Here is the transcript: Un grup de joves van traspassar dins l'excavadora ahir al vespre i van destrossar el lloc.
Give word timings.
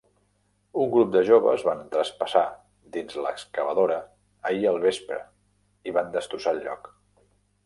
Un 0.83 0.87
grup 0.93 1.09
de 1.15 1.21
joves 1.27 1.65
van 1.67 1.83
traspassar 1.91 2.43
dins 2.97 3.19
l'excavadora 3.27 3.99
ahir 4.53 4.67
al 4.73 4.81
vespre 4.89 5.21
i 5.91 5.95
van 6.01 6.11
destrossar 6.19 6.57
el 6.57 6.65
lloc. 6.67 6.95